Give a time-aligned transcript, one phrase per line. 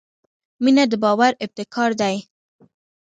[0.63, 2.15] •مینه د باور ابتکار دی.